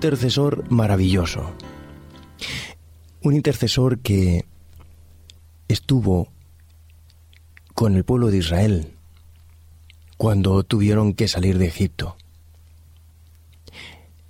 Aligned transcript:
intercesor 0.00 0.64
maravilloso, 0.70 1.52
un 3.20 3.34
intercesor 3.34 3.98
que 3.98 4.46
estuvo 5.68 6.28
con 7.74 7.96
el 7.96 8.04
pueblo 8.04 8.30
de 8.30 8.38
Israel 8.38 8.94
cuando 10.16 10.62
tuvieron 10.64 11.12
que 11.12 11.28
salir 11.28 11.58
de 11.58 11.66
Egipto. 11.66 12.16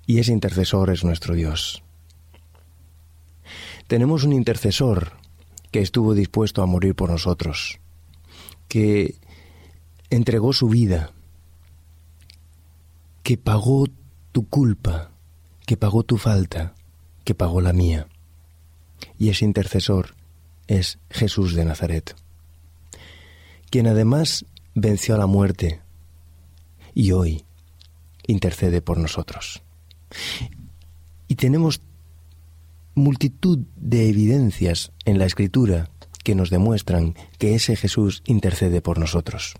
Y 0.06 0.18
ese 0.18 0.32
intercesor 0.32 0.90
es 0.90 1.04
nuestro 1.04 1.36
Dios. 1.36 1.84
Tenemos 3.86 4.24
un 4.24 4.32
intercesor 4.32 5.12
que 5.70 5.82
estuvo 5.82 6.14
dispuesto 6.14 6.64
a 6.64 6.66
morir 6.66 6.96
por 6.96 7.10
nosotros, 7.10 7.78
que 8.66 9.14
entregó 10.10 10.52
su 10.52 10.68
vida, 10.68 11.12
que 13.22 13.38
pagó 13.38 13.86
tu 14.32 14.48
culpa, 14.48 15.09
que 15.70 15.76
pagó 15.76 16.02
tu 16.02 16.18
falta, 16.18 16.74
que 17.22 17.32
pagó 17.32 17.60
la 17.60 17.72
mía. 17.72 18.08
Y 19.20 19.28
ese 19.28 19.44
intercesor 19.44 20.16
es 20.66 20.98
Jesús 21.10 21.54
de 21.54 21.64
Nazaret, 21.64 22.16
quien 23.70 23.86
además 23.86 24.44
venció 24.74 25.14
a 25.14 25.18
la 25.18 25.28
muerte 25.28 25.80
y 26.92 27.12
hoy 27.12 27.44
intercede 28.26 28.82
por 28.82 28.98
nosotros. 28.98 29.62
Y 31.28 31.36
tenemos 31.36 31.80
multitud 32.96 33.60
de 33.76 34.08
evidencias 34.08 34.90
en 35.04 35.20
la 35.20 35.26
Escritura 35.26 35.88
que 36.24 36.34
nos 36.34 36.50
demuestran 36.50 37.14
que 37.38 37.54
ese 37.54 37.76
Jesús 37.76 38.24
intercede 38.26 38.80
por 38.80 38.98
nosotros. 38.98 39.54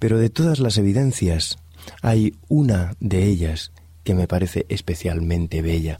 Pero 0.00 0.18
de 0.18 0.30
todas 0.30 0.58
las 0.58 0.78
evidencias, 0.78 1.58
hay 2.02 2.34
una 2.48 2.96
de 2.98 3.26
ellas 3.26 3.70
que 4.04 4.14
me 4.14 4.26
parece 4.26 4.66
especialmente 4.68 5.62
bella. 5.62 5.98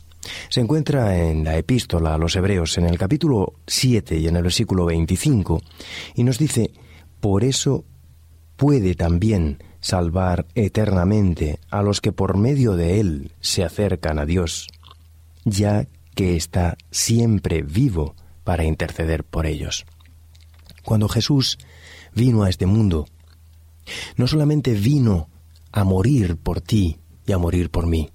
Se 0.49 0.61
encuentra 0.61 1.19
en 1.19 1.45
la 1.45 1.57
epístola 1.57 2.15
a 2.15 2.19
los 2.19 2.37
Hebreos, 2.37 2.77
en 2.79 2.85
el 2.87 2.99
capítulo 2.99 3.55
7 3.67 4.19
y 4.19 4.29
en 4.29 4.37
el 4.37 4.43
versículo 4.43 4.85
25, 4.87 5.63
y 6.15 6.25
nos 6.25 6.39
dice, 6.39 6.73
por 7.21 7.45
eso 7.45 7.85
puede 8.57 8.95
también 8.95 9.63
salvar 9.81 10.47
eternamente 10.55 11.59
a 11.71 11.83
los 11.83 12.01
que 12.01 12.13
por 12.13 12.37
medio 12.37 12.77
de 12.77 13.01
él 13.01 13.33
se 13.41 13.65
acercan 13.65 14.19
a 14.19 14.27
Dios, 14.27 14.69
ya 15.45 15.87
que 16.15 16.37
está 16.37 16.77
siempre 16.91 17.63
vivo 17.63 18.15
para 18.45 18.65
interceder 18.65 19.25
por 19.25 19.47
ellos. 19.47 19.87
Cuando 20.85 21.09
Jesús 21.09 21.59
vino 22.15 22.43
a 22.43 22.51
este 22.51 22.67
mundo, 22.67 23.07
no 24.17 24.27
solamente 24.27 24.75
vino 24.75 25.29
a 25.73 25.85
morir 25.85 26.37
por 26.37 26.61
ti 26.61 27.00
a 27.33 27.39
morir 27.39 27.71
por 27.71 27.87
mí, 27.87 28.11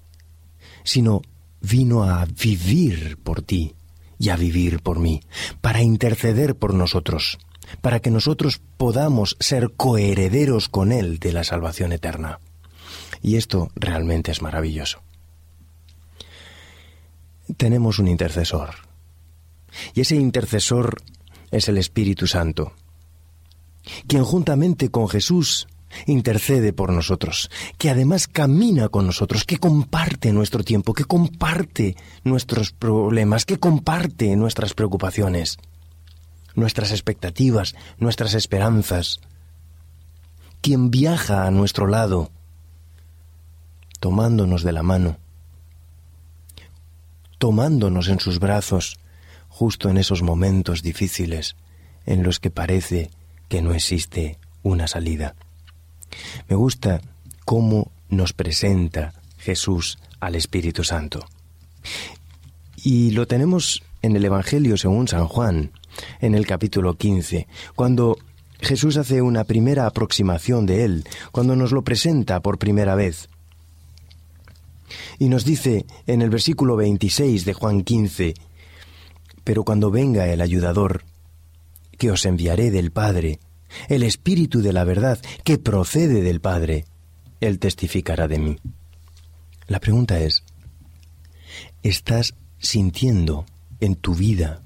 sino 0.84 1.22
vino 1.60 2.04
a 2.04 2.24
vivir 2.26 3.18
por 3.18 3.42
ti 3.42 3.74
y 4.18 4.30
a 4.30 4.36
vivir 4.36 4.80
por 4.80 4.98
mí, 4.98 5.20
para 5.60 5.82
interceder 5.82 6.56
por 6.56 6.74
nosotros, 6.74 7.38
para 7.80 8.00
que 8.00 8.10
nosotros 8.10 8.60
podamos 8.76 9.36
ser 9.40 9.72
coherederos 9.76 10.68
con 10.68 10.92
Él 10.92 11.18
de 11.18 11.32
la 11.32 11.44
salvación 11.44 11.92
eterna. 11.92 12.38
Y 13.22 13.36
esto 13.36 13.70
realmente 13.74 14.30
es 14.30 14.42
maravilloso. 14.42 15.00
Tenemos 17.56 17.98
un 17.98 18.08
intercesor, 18.08 18.74
y 19.94 20.00
ese 20.00 20.16
intercesor 20.16 21.02
es 21.50 21.68
el 21.68 21.78
Espíritu 21.78 22.26
Santo, 22.26 22.72
quien 24.06 24.24
juntamente 24.24 24.90
con 24.90 25.08
Jesús 25.08 25.68
intercede 26.06 26.72
por 26.72 26.92
nosotros, 26.92 27.50
que 27.78 27.90
además 27.90 28.26
camina 28.26 28.88
con 28.88 29.06
nosotros, 29.06 29.44
que 29.44 29.58
comparte 29.58 30.32
nuestro 30.32 30.62
tiempo, 30.62 30.92
que 30.92 31.04
comparte 31.04 31.96
nuestros 32.24 32.72
problemas, 32.72 33.44
que 33.44 33.58
comparte 33.58 34.36
nuestras 34.36 34.74
preocupaciones, 34.74 35.58
nuestras 36.54 36.90
expectativas, 36.90 37.74
nuestras 37.98 38.34
esperanzas, 38.34 39.20
quien 40.60 40.90
viaja 40.90 41.46
a 41.46 41.50
nuestro 41.50 41.86
lado, 41.86 42.30
tomándonos 44.00 44.62
de 44.62 44.72
la 44.72 44.82
mano, 44.82 45.18
tomándonos 47.38 48.08
en 48.08 48.20
sus 48.20 48.38
brazos, 48.38 48.98
justo 49.48 49.88
en 49.88 49.96
esos 49.96 50.22
momentos 50.22 50.82
difíciles 50.82 51.56
en 52.04 52.22
los 52.22 52.40
que 52.40 52.50
parece 52.50 53.10
que 53.48 53.62
no 53.62 53.72
existe 53.72 54.38
una 54.62 54.86
salida. 54.88 55.34
Me 56.48 56.56
gusta 56.56 57.00
cómo 57.44 57.90
nos 58.08 58.32
presenta 58.32 59.14
Jesús 59.38 59.98
al 60.20 60.34
Espíritu 60.34 60.84
Santo. 60.84 61.24
Y 62.82 63.10
lo 63.10 63.26
tenemos 63.26 63.82
en 64.02 64.16
el 64.16 64.24
Evangelio 64.24 64.76
según 64.76 65.08
San 65.08 65.26
Juan, 65.26 65.72
en 66.20 66.34
el 66.34 66.46
capítulo 66.46 66.94
15, 66.94 67.46
cuando 67.74 68.18
Jesús 68.60 68.96
hace 68.96 69.22
una 69.22 69.44
primera 69.44 69.86
aproximación 69.86 70.66
de 70.66 70.84
él, 70.84 71.04
cuando 71.32 71.56
nos 71.56 71.72
lo 71.72 71.82
presenta 71.82 72.40
por 72.40 72.58
primera 72.58 72.94
vez. 72.94 73.28
Y 75.18 75.28
nos 75.28 75.44
dice 75.44 75.86
en 76.06 76.22
el 76.22 76.30
versículo 76.30 76.76
26 76.76 77.44
de 77.44 77.52
Juan 77.52 77.82
15, 77.82 78.34
Pero 79.44 79.64
cuando 79.64 79.90
venga 79.90 80.26
el 80.28 80.40
ayudador, 80.40 81.04
que 81.98 82.10
os 82.10 82.24
enviaré 82.26 82.70
del 82.70 82.92
Padre, 82.92 83.40
el 83.88 84.02
Espíritu 84.02 84.62
de 84.62 84.72
la 84.72 84.84
verdad 84.84 85.20
que 85.44 85.58
procede 85.58 86.22
del 86.22 86.40
Padre, 86.40 86.84
Él 87.40 87.58
testificará 87.58 88.28
de 88.28 88.38
mí. 88.38 88.58
La 89.66 89.80
pregunta 89.80 90.18
es, 90.20 90.44
¿estás 91.82 92.34
sintiendo 92.58 93.46
en 93.80 93.96
tu 93.96 94.14
vida 94.14 94.62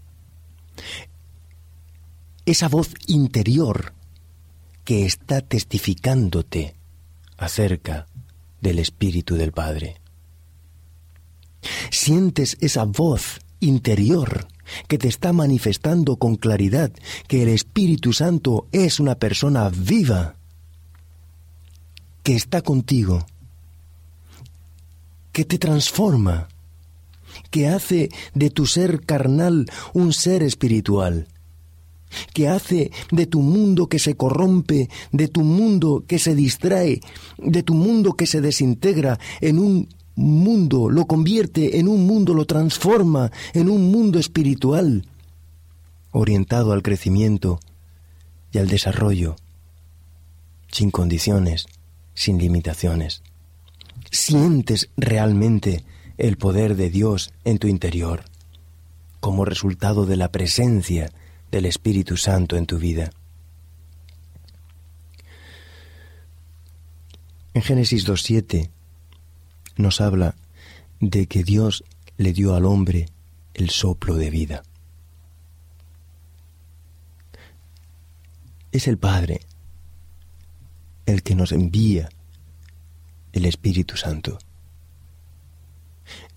esa 2.46 2.68
voz 2.68 2.94
interior 3.06 3.92
que 4.84 5.06
está 5.06 5.40
testificándote 5.40 6.74
acerca 7.36 8.06
del 8.60 8.78
Espíritu 8.78 9.36
del 9.36 9.52
Padre? 9.52 10.00
¿Sientes 11.90 12.56
esa 12.60 12.84
voz 12.84 13.40
interior 13.60 14.48
que 14.88 14.98
te 14.98 15.08
está 15.08 15.32
manifestando 15.32 16.16
con 16.16 16.36
claridad 16.36 16.92
que 17.28 17.42
el 17.42 17.48
Espíritu 17.48 18.12
Santo 18.12 18.66
es 18.72 19.00
una 19.00 19.14
persona 19.16 19.70
viva, 19.70 20.36
que 22.22 22.34
está 22.34 22.62
contigo, 22.62 23.26
que 25.32 25.44
te 25.44 25.58
transforma, 25.58 26.48
que 27.50 27.68
hace 27.68 28.10
de 28.34 28.50
tu 28.50 28.66
ser 28.66 29.00
carnal 29.04 29.66
un 29.92 30.12
ser 30.12 30.42
espiritual, 30.42 31.28
que 32.34 32.48
hace 32.48 32.90
de 33.10 33.26
tu 33.26 33.40
mundo 33.40 33.88
que 33.88 33.98
se 33.98 34.16
corrompe, 34.16 34.88
de 35.12 35.28
tu 35.28 35.42
mundo 35.42 36.04
que 36.06 36.18
se 36.18 36.34
distrae, 36.34 37.00
de 37.38 37.62
tu 37.62 37.74
mundo 37.74 38.14
que 38.14 38.26
se 38.26 38.40
desintegra 38.40 39.18
en 39.40 39.58
un 39.58 39.88
mundo, 40.14 40.90
lo 40.90 41.06
convierte 41.06 41.78
en 41.78 41.88
un 41.88 42.06
mundo, 42.06 42.34
lo 42.34 42.44
transforma 42.44 43.30
en 43.54 43.68
un 43.68 43.90
mundo 43.90 44.18
espiritual, 44.18 45.06
orientado 46.10 46.72
al 46.72 46.82
crecimiento 46.82 47.60
y 48.52 48.58
al 48.58 48.68
desarrollo, 48.68 49.36
sin 50.70 50.90
condiciones, 50.90 51.66
sin 52.14 52.38
limitaciones. 52.38 53.22
Sientes 54.10 54.90
realmente 54.96 55.84
el 56.18 56.36
poder 56.36 56.76
de 56.76 56.90
Dios 56.90 57.32
en 57.44 57.58
tu 57.58 57.68
interior, 57.68 58.24
como 59.20 59.44
resultado 59.44 60.06
de 60.06 60.16
la 60.16 60.30
presencia 60.32 61.12
del 61.50 61.66
Espíritu 61.66 62.16
Santo 62.16 62.56
en 62.56 62.66
tu 62.66 62.78
vida. 62.78 63.10
En 67.52 67.62
Génesis 67.62 68.06
2.7 68.06 68.70
nos 69.76 70.00
habla 70.00 70.36
de 71.00 71.26
que 71.26 71.44
Dios 71.44 71.84
le 72.16 72.32
dio 72.32 72.54
al 72.54 72.64
hombre 72.64 73.08
el 73.54 73.70
soplo 73.70 74.16
de 74.16 74.30
vida. 74.30 74.62
Es 78.72 78.86
el 78.86 78.98
Padre 78.98 79.40
el 81.06 81.22
que 81.22 81.34
nos 81.34 81.52
envía 81.52 82.08
el 83.32 83.46
Espíritu 83.46 83.96
Santo. 83.96 84.38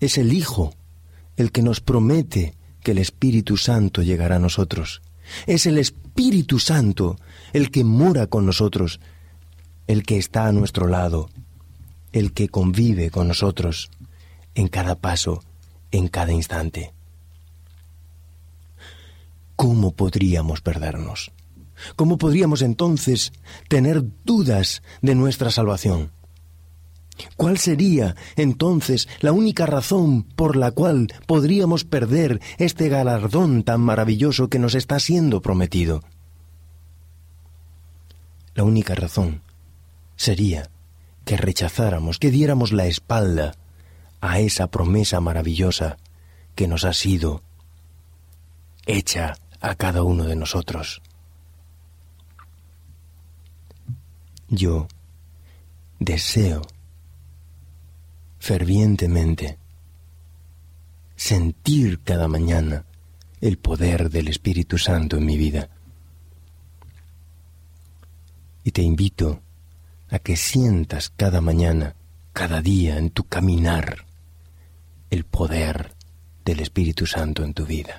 Es 0.00 0.18
el 0.18 0.32
Hijo 0.32 0.74
el 1.36 1.52
que 1.52 1.62
nos 1.62 1.80
promete 1.80 2.54
que 2.82 2.92
el 2.92 2.98
Espíritu 2.98 3.56
Santo 3.56 4.02
llegará 4.02 4.36
a 4.36 4.40
nosotros. 4.40 5.02
Es 5.46 5.66
el 5.66 5.78
Espíritu 5.78 6.58
Santo 6.58 7.16
el 7.52 7.70
que 7.70 7.84
mora 7.84 8.26
con 8.26 8.46
nosotros, 8.46 9.00
el 9.86 10.02
que 10.02 10.18
está 10.18 10.46
a 10.46 10.52
nuestro 10.52 10.86
lado 10.86 11.28
el 12.14 12.32
que 12.32 12.48
convive 12.48 13.10
con 13.10 13.26
nosotros 13.26 13.90
en 14.54 14.68
cada 14.68 14.94
paso, 14.94 15.42
en 15.90 16.06
cada 16.06 16.32
instante. 16.32 16.94
¿Cómo 19.56 19.90
podríamos 19.90 20.60
perdernos? 20.60 21.32
¿Cómo 21.96 22.16
podríamos 22.16 22.62
entonces 22.62 23.32
tener 23.68 24.04
dudas 24.24 24.82
de 25.02 25.16
nuestra 25.16 25.50
salvación? 25.50 26.12
¿Cuál 27.36 27.58
sería 27.58 28.14
entonces 28.36 29.08
la 29.18 29.32
única 29.32 29.66
razón 29.66 30.22
por 30.22 30.54
la 30.54 30.70
cual 30.70 31.12
podríamos 31.26 31.84
perder 31.84 32.40
este 32.58 32.88
galardón 32.88 33.64
tan 33.64 33.80
maravilloso 33.80 34.48
que 34.48 34.60
nos 34.60 34.76
está 34.76 35.00
siendo 35.00 35.42
prometido? 35.42 36.00
La 38.54 38.62
única 38.62 38.94
razón 38.94 39.42
sería 40.14 40.70
que 41.24 41.36
rechazáramos, 41.36 42.18
que 42.18 42.30
diéramos 42.30 42.72
la 42.72 42.86
espalda 42.86 43.54
a 44.20 44.40
esa 44.40 44.70
promesa 44.70 45.20
maravillosa 45.20 45.96
que 46.54 46.68
nos 46.68 46.84
ha 46.84 46.92
sido 46.92 47.42
hecha 48.86 49.36
a 49.60 49.74
cada 49.74 50.02
uno 50.02 50.24
de 50.24 50.36
nosotros. 50.36 51.02
Yo 54.48 54.88
deseo 55.98 56.62
fervientemente 58.38 59.58
sentir 61.16 62.00
cada 62.02 62.28
mañana 62.28 62.84
el 63.40 63.58
poder 63.58 64.10
del 64.10 64.28
Espíritu 64.28 64.78
Santo 64.78 65.16
en 65.16 65.26
mi 65.26 65.36
vida. 65.36 65.70
Y 68.62 68.70
te 68.70 68.82
invito 68.82 69.40
a 70.14 70.20
que 70.20 70.36
sientas 70.36 71.10
cada 71.10 71.40
mañana, 71.40 71.96
cada 72.32 72.62
día 72.62 72.98
en 72.98 73.10
tu 73.10 73.24
caminar, 73.24 74.06
el 75.10 75.24
poder 75.24 75.96
del 76.44 76.60
Espíritu 76.60 77.04
Santo 77.04 77.42
en 77.42 77.52
tu 77.52 77.66
vida. 77.66 77.98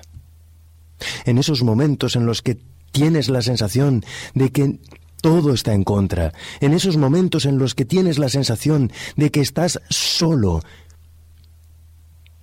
En 1.26 1.36
esos 1.36 1.62
momentos 1.62 2.16
en 2.16 2.24
los 2.24 2.40
que 2.40 2.58
tienes 2.90 3.28
la 3.28 3.42
sensación 3.42 4.02
de 4.32 4.50
que 4.50 4.80
todo 5.20 5.52
está 5.52 5.74
en 5.74 5.84
contra, 5.84 6.32
en 6.60 6.72
esos 6.72 6.96
momentos 6.96 7.44
en 7.44 7.58
los 7.58 7.74
que 7.74 7.84
tienes 7.84 8.18
la 8.18 8.30
sensación 8.30 8.90
de 9.16 9.30
que 9.30 9.42
estás 9.42 9.78
solo, 9.90 10.62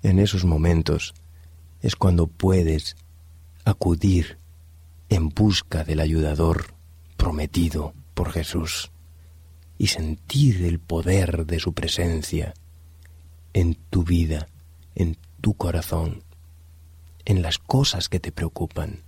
en 0.03 0.19
esos 0.19 0.45
momentos 0.45 1.15
es 1.81 1.95
cuando 1.95 2.27
puedes 2.27 2.95
acudir 3.65 4.37
en 5.09 5.29
busca 5.29 5.83
del 5.83 5.99
ayudador 5.99 6.75
prometido 7.17 7.95
por 8.13 8.31
Jesús 8.31 8.92
y 9.77 9.87
sentir 9.87 10.63
el 10.63 10.79
poder 10.79 11.45
de 11.45 11.59
su 11.59 11.73
presencia 11.73 12.53
en 13.53 13.75
tu 13.89 14.03
vida, 14.03 14.47
en 14.95 15.17
tu 15.41 15.53
corazón, 15.55 16.23
en 17.25 17.41
las 17.41 17.57
cosas 17.59 18.09
que 18.09 18.19
te 18.19 18.31
preocupan. 18.31 19.01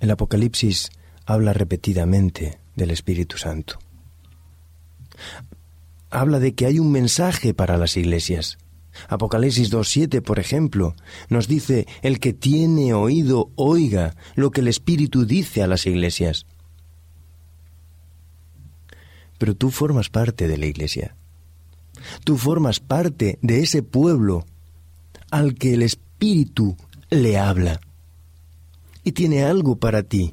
El 0.00 0.10
Apocalipsis 0.10 0.90
habla 1.26 1.52
repetidamente 1.52 2.58
del 2.76 2.90
Espíritu 2.90 3.38
Santo. 3.38 3.78
Habla 6.10 6.38
de 6.38 6.54
que 6.54 6.66
hay 6.66 6.78
un 6.78 6.92
mensaje 6.92 7.54
para 7.54 7.76
las 7.78 7.96
iglesias. 7.96 8.58
Apocalipsis 9.08 9.72
2.7, 9.72 10.22
por 10.22 10.38
ejemplo, 10.38 10.94
nos 11.28 11.48
dice, 11.48 11.86
el 12.02 12.20
que 12.20 12.32
tiene 12.32 12.94
oído, 12.94 13.50
oiga 13.56 14.14
lo 14.36 14.50
que 14.50 14.60
el 14.60 14.68
Espíritu 14.68 15.24
dice 15.24 15.62
a 15.62 15.66
las 15.66 15.86
iglesias. 15.86 16.46
Pero 19.44 19.56
tú 19.56 19.70
formas 19.70 20.08
parte 20.08 20.48
de 20.48 20.56
la 20.56 20.64
iglesia. 20.64 21.16
Tú 22.24 22.38
formas 22.38 22.80
parte 22.80 23.38
de 23.42 23.60
ese 23.60 23.82
pueblo 23.82 24.46
al 25.30 25.54
que 25.54 25.74
el 25.74 25.82
Espíritu 25.82 26.78
le 27.10 27.36
habla 27.36 27.78
y 29.04 29.12
tiene 29.12 29.44
algo 29.44 29.76
para 29.76 30.02
ti. 30.02 30.32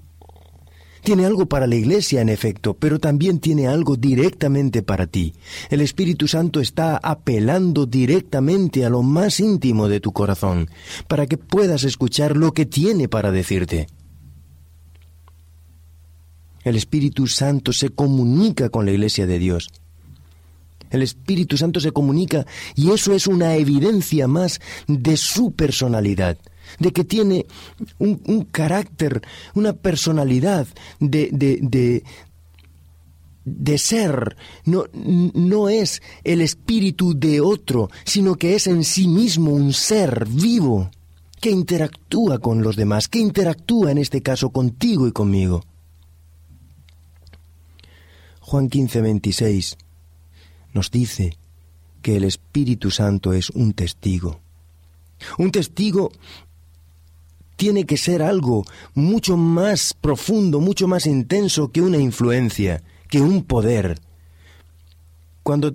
Tiene 1.04 1.26
algo 1.26 1.48
para 1.48 1.68
la 1.68 1.76
iglesia, 1.76 2.22
en 2.22 2.30
efecto, 2.30 2.74
pero 2.76 3.00
también 3.00 3.40
tiene 3.40 3.68
algo 3.68 3.98
directamente 3.98 4.82
para 4.82 5.08
ti. 5.08 5.34
El 5.70 5.82
Espíritu 5.82 6.30
Santo 6.30 6.62
está 6.62 6.96
apelando 6.96 7.86
directamente 7.86 8.86
a 8.86 8.90
lo 8.90 9.04
más 9.04 9.42
íntimo 9.42 9.90
de 9.90 10.00
tu 10.00 10.14
corazón, 10.14 10.70
para 11.10 11.28
que 11.28 11.38
puedas 11.38 11.84
escuchar 11.84 12.38
lo 12.38 12.54
que 12.54 12.66
tiene 12.66 13.10
para 13.10 13.32
decirte. 13.32 13.88
El 16.64 16.76
Espíritu 16.76 17.28
Santo 17.28 17.74
se 17.74 17.90
comunica 17.90 18.70
con 18.70 18.86
la 18.86 18.92
iglesia 18.92 19.26
de 19.26 19.40
Dios. 19.40 19.70
El 20.90 21.02
Espíritu 21.02 21.58
Santo 21.58 21.80
se 21.80 21.92
comunica 21.92 22.46
y 22.76 22.92
eso 22.92 23.14
es 23.14 23.28
una 23.28 23.56
evidencia 23.56 24.28
más 24.28 24.60
de 24.88 25.18
su 25.18 25.52
personalidad 25.52 26.38
de 26.80 26.92
que 26.92 27.04
tiene 27.04 27.46
un, 27.98 28.48
carácter, 28.52 29.22
una 29.56 29.74
personalidad 29.74 30.68
de, 31.00 31.30
de, 31.32 32.04
de, 33.46 33.78
ser. 33.78 34.38
No, 34.66 34.86
no 34.94 35.70
es 35.70 36.02
el 36.24 36.42
espíritu 36.42 37.18
de 37.18 37.42
otro, 37.42 37.90
sino 38.06 38.36
que 38.36 38.56
es 38.56 38.68
en 38.68 38.84
sí 38.84 39.08
mismo 39.08 39.52
un 39.52 39.74
ser 39.74 40.28
vivo 40.30 40.92
que 41.40 41.50
interactúa 41.50 42.40
con 42.40 42.62
los 42.62 42.76
demás, 42.76 43.08
que 43.08 43.20
interactúa 43.20 43.92
en 43.92 43.98
este 43.98 44.22
caso 44.22 44.52
contigo 44.52 45.08
y 45.08 45.12
conmigo. 45.12 45.64
Juan 48.52 48.68
15, 48.68 49.00
26 49.00 49.78
nos 50.74 50.92
dice 50.92 51.38
que 52.02 52.18
el 52.18 52.26
Espíritu 52.26 52.92
Santo 52.92 53.32
es 53.32 53.50
un 53.50 53.72
testigo. 53.72 54.42
Un 55.38 55.54
testigo 55.54 56.12
tiene 57.56 57.86
que 57.86 57.96
ser 57.96 58.22
algo 58.22 58.66
mucho 58.94 59.38
más 59.38 59.94
profundo, 59.94 60.60
mucho 60.60 60.86
más 60.90 61.06
intenso 61.06 61.72
que 61.72 61.82
una 61.82 61.98
influencia, 61.98 62.84
que 63.08 63.22
un 63.22 63.46
poder. 63.46 64.02
Cuando, 65.44 65.74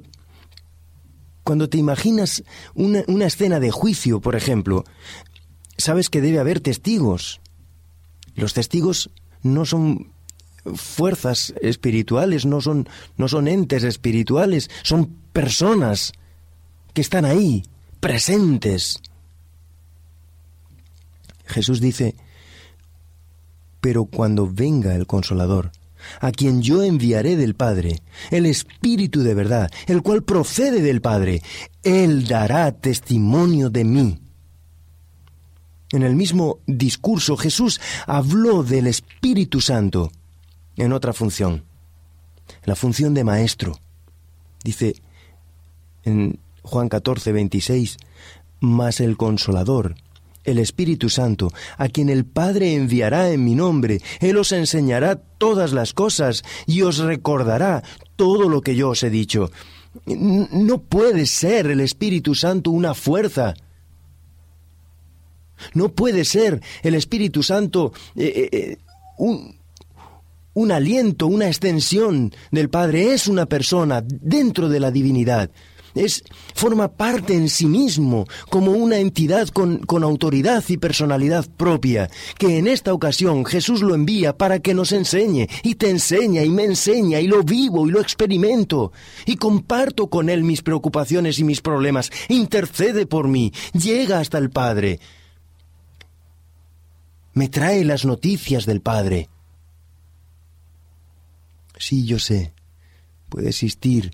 cuando 1.44 1.70
te 1.70 1.78
imaginas 1.78 2.44
una, 2.74 3.04
una 3.06 3.24
escena 3.24 3.58
de 3.58 3.70
juicio, 3.70 4.20
por 4.20 4.36
ejemplo, 4.36 4.84
sabes 5.78 6.10
que 6.10 6.20
debe 6.20 6.40
haber 6.40 6.60
testigos. 6.60 7.40
Los 8.34 8.52
testigos 8.52 9.08
no 9.42 9.64
son 9.64 10.14
fuerzas 10.74 11.54
espirituales, 11.60 12.46
no 12.46 12.60
son, 12.60 12.88
no 13.16 13.28
son 13.28 13.48
entes 13.48 13.84
espirituales, 13.84 14.70
son 14.82 15.16
personas 15.32 16.12
que 16.92 17.00
están 17.00 17.24
ahí, 17.24 17.62
presentes. 18.00 19.00
Jesús 21.46 21.80
dice, 21.80 22.16
pero 23.80 24.06
cuando 24.06 24.50
venga 24.50 24.94
el 24.94 25.06
consolador, 25.06 25.70
a 26.20 26.32
quien 26.32 26.62
yo 26.62 26.82
enviaré 26.82 27.36
del 27.36 27.54
Padre, 27.54 28.02
el 28.30 28.46
Espíritu 28.46 29.22
de 29.22 29.34
verdad, 29.34 29.70
el 29.86 30.02
cual 30.02 30.22
procede 30.22 30.80
del 30.82 31.00
Padre, 31.00 31.42
Él 31.82 32.26
dará 32.26 32.72
testimonio 32.72 33.70
de 33.70 33.84
mí. 33.84 34.20
En 35.92 36.02
el 36.02 36.16
mismo 36.16 36.58
discurso 36.66 37.36
Jesús 37.36 37.80
habló 38.06 38.62
del 38.62 38.88
Espíritu 38.88 39.60
Santo 39.60 40.10
en 40.76 40.92
otra 40.92 41.12
función, 41.12 41.64
la 42.64 42.76
función 42.76 43.14
de 43.14 43.24
maestro. 43.24 43.78
Dice 44.62 44.96
en 46.04 46.38
Juan 46.62 46.88
14, 46.88 47.32
26, 47.32 47.96
mas 48.60 49.00
el 49.00 49.16
consolador, 49.16 49.96
el 50.44 50.58
Espíritu 50.58 51.08
Santo, 51.08 51.52
a 51.76 51.88
quien 51.88 52.08
el 52.08 52.24
Padre 52.24 52.74
enviará 52.74 53.30
en 53.30 53.44
mi 53.44 53.54
nombre. 53.54 54.00
Él 54.20 54.36
os 54.36 54.52
enseñará 54.52 55.16
todas 55.16 55.72
las 55.72 55.92
cosas 55.92 56.42
y 56.66 56.82
os 56.82 56.98
recordará 56.98 57.82
todo 58.16 58.48
lo 58.48 58.62
que 58.62 58.76
yo 58.76 58.90
os 58.90 59.02
he 59.02 59.10
dicho. 59.10 59.50
No 60.04 60.78
puede 60.78 61.26
ser 61.26 61.66
el 61.66 61.80
Espíritu 61.80 62.34
Santo 62.34 62.70
una 62.70 62.94
fuerza. 62.94 63.54
No 65.74 65.90
puede 65.90 66.24
ser 66.24 66.60
el 66.82 66.94
Espíritu 66.94 67.42
Santo 67.42 67.92
eh, 68.14 68.32
eh, 68.36 68.48
eh, 68.52 68.78
un, 69.18 69.56
un 70.56 70.72
aliento, 70.72 71.26
una 71.26 71.48
extensión 71.48 72.32
del 72.50 72.70
Padre. 72.70 73.12
Es 73.12 73.28
una 73.28 73.44
persona 73.44 74.02
dentro 74.02 74.70
de 74.70 74.80
la 74.80 74.90
divinidad. 74.90 75.50
Es, 75.94 76.24
forma 76.54 76.88
parte 76.88 77.34
en 77.34 77.48
sí 77.48 77.66
mismo, 77.66 78.26
como 78.50 78.72
una 78.72 78.98
entidad 78.98 79.48
con, 79.48 79.78
con 79.78 80.02
autoridad 80.02 80.64
y 80.68 80.78
personalidad 80.78 81.46
propia, 81.56 82.10
que 82.38 82.58
en 82.58 82.68
esta 82.68 82.92
ocasión 82.92 83.44
Jesús 83.44 83.82
lo 83.82 83.94
envía 83.94 84.36
para 84.36 84.58
que 84.58 84.74
nos 84.74 84.92
enseñe, 84.92 85.46
y 85.62 85.76
te 85.76 85.88
enseña, 85.88 86.42
y 86.42 86.50
me 86.50 86.64
enseña, 86.64 87.20
y 87.20 87.26
lo 87.26 87.42
vivo, 87.42 87.86
y 87.86 87.90
lo 87.90 88.00
experimento, 88.00 88.92
y 89.24 89.36
comparto 89.36 90.08
con 90.08 90.28
Él 90.28 90.44
mis 90.44 90.60
preocupaciones 90.60 91.38
y 91.38 91.44
mis 91.44 91.62
problemas, 91.62 92.10
intercede 92.28 93.06
por 93.06 93.28
mí, 93.28 93.52
llega 93.72 94.20
hasta 94.20 94.36
el 94.36 94.50
Padre, 94.50 95.00
me 97.32 97.48
trae 97.48 97.84
las 97.84 98.04
noticias 98.04 98.66
del 98.66 98.82
Padre. 98.82 99.30
Sí, 101.76 102.04
yo 102.06 102.18
sé, 102.18 102.52
puede 103.28 103.48
existir 103.50 104.12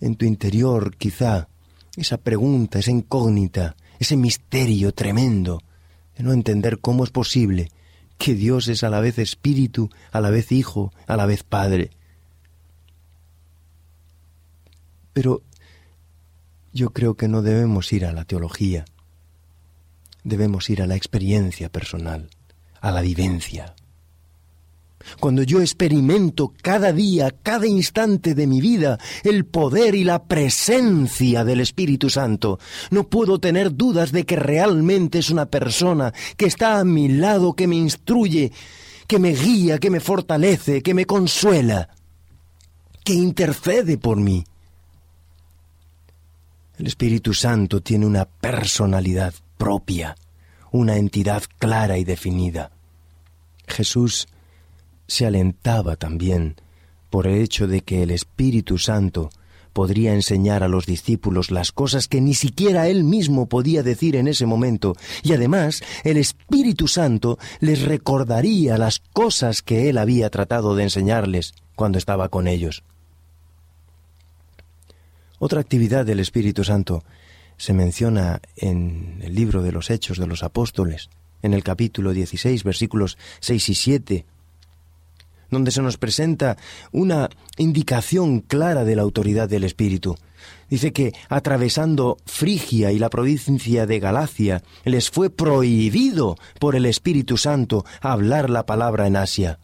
en 0.00 0.16
tu 0.16 0.24
interior, 0.24 0.96
quizá, 0.96 1.48
esa 1.96 2.16
pregunta, 2.18 2.78
esa 2.78 2.90
incógnita, 2.90 3.76
ese 3.98 4.16
misterio 4.16 4.92
tremendo 4.92 5.62
de 6.16 6.24
no 6.24 6.32
entender 6.32 6.80
cómo 6.80 7.04
es 7.04 7.10
posible 7.10 7.70
que 8.18 8.34
Dios 8.34 8.68
es 8.68 8.84
a 8.84 8.90
la 8.90 9.00
vez 9.00 9.18
espíritu, 9.18 9.90
a 10.10 10.20
la 10.20 10.30
vez 10.30 10.52
hijo, 10.52 10.92
a 11.06 11.16
la 11.16 11.26
vez 11.26 11.42
padre. 11.42 11.90
Pero 15.12 15.42
yo 16.72 16.90
creo 16.90 17.14
que 17.14 17.28
no 17.28 17.42
debemos 17.42 17.92
ir 17.92 18.06
a 18.06 18.12
la 18.12 18.24
teología, 18.24 18.84
debemos 20.24 20.70
ir 20.70 20.82
a 20.82 20.86
la 20.86 20.96
experiencia 20.96 21.68
personal, 21.68 22.30
a 22.80 22.90
la 22.90 23.02
vivencia. 23.02 23.74
Cuando 25.20 25.42
yo 25.42 25.60
experimento 25.60 26.52
cada 26.62 26.92
día, 26.92 27.34
cada 27.42 27.66
instante 27.66 28.34
de 28.34 28.46
mi 28.46 28.60
vida, 28.60 28.98
el 29.24 29.44
poder 29.44 29.94
y 29.94 30.04
la 30.04 30.24
presencia 30.24 31.44
del 31.44 31.60
Espíritu 31.60 32.10
Santo, 32.10 32.58
no 32.90 33.08
puedo 33.08 33.38
tener 33.38 33.74
dudas 33.74 34.12
de 34.12 34.24
que 34.24 34.36
realmente 34.36 35.18
es 35.18 35.30
una 35.30 35.46
persona 35.46 36.12
que 36.36 36.46
está 36.46 36.78
a 36.78 36.84
mi 36.84 37.08
lado, 37.08 37.54
que 37.54 37.66
me 37.66 37.76
instruye, 37.76 38.52
que 39.06 39.18
me 39.18 39.32
guía, 39.32 39.78
que 39.78 39.90
me 39.90 40.00
fortalece, 40.00 40.82
que 40.82 40.94
me 40.94 41.04
consuela, 41.04 41.88
que 43.04 43.14
intercede 43.14 43.98
por 43.98 44.18
mí. 44.18 44.44
El 46.78 46.86
Espíritu 46.86 47.34
Santo 47.34 47.80
tiene 47.80 48.06
una 48.06 48.24
personalidad 48.24 49.34
propia, 49.56 50.16
una 50.70 50.96
entidad 50.96 51.42
clara 51.58 51.98
y 51.98 52.04
definida. 52.04 52.72
Jesús 53.68 54.26
se 55.06 55.26
alentaba 55.26 55.96
también 55.96 56.56
por 57.10 57.26
el 57.26 57.40
hecho 57.40 57.66
de 57.66 57.82
que 57.82 58.02
el 58.02 58.10
Espíritu 58.10 58.78
Santo 58.78 59.30
podría 59.72 60.14
enseñar 60.14 60.62
a 60.62 60.68
los 60.68 60.86
discípulos 60.86 61.50
las 61.50 61.72
cosas 61.72 62.08
que 62.08 62.20
ni 62.20 62.34
siquiera 62.34 62.88
él 62.88 63.04
mismo 63.04 63.46
podía 63.46 63.82
decir 63.82 64.16
en 64.16 64.28
ese 64.28 64.46
momento, 64.46 64.94
y 65.22 65.32
además 65.32 65.82
el 66.04 66.16
Espíritu 66.16 66.88
Santo 66.88 67.38
les 67.60 67.82
recordaría 67.82 68.78
las 68.78 69.00
cosas 69.00 69.62
que 69.62 69.88
él 69.88 69.98
había 69.98 70.30
tratado 70.30 70.74
de 70.76 70.84
enseñarles 70.84 71.54
cuando 71.74 71.98
estaba 71.98 72.28
con 72.28 72.48
ellos. 72.48 72.82
Otra 75.38 75.60
actividad 75.60 76.06
del 76.06 76.20
Espíritu 76.20 76.64
Santo 76.64 77.02
se 77.56 77.72
menciona 77.72 78.40
en 78.56 79.18
el 79.22 79.34
libro 79.34 79.62
de 79.62 79.72
los 79.72 79.90
Hechos 79.90 80.18
de 80.18 80.26
los 80.26 80.42
Apóstoles, 80.42 81.10
en 81.42 81.54
el 81.54 81.64
capítulo 81.64 82.12
16, 82.12 82.62
versículos 82.62 83.18
6 83.40 83.68
y 83.68 83.74
7, 83.74 84.26
donde 85.52 85.70
se 85.70 85.82
nos 85.82 85.98
presenta 85.98 86.56
una 86.90 87.30
indicación 87.58 88.40
clara 88.40 88.84
de 88.84 88.96
la 88.96 89.02
autoridad 89.02 89.48
del 89.48 89.62
Espíritu. 89.62 90.16
Dice 90.68 90.92
que 90.92 91.12
atravesando 91.28 92.16
Frigia 92.26 92.90
y 92.90 92.98
la 92.98 93.10
provincia 93.10 93.86
de 93.86 94.00
Galacia 94.00 94.62
les 94.84 95.10
fue 95.10 95.30
prohibido 95.30 96.36
por 96.58 96.74
el 96.74 96.86
Espíritu 96.86 97.36
Santo 97.36 97.84
hablar 98.00 98.50
la 98.50 98.66
palabra 98.66 99.06
en 99.06 99.16
Asia. 99.16 99.58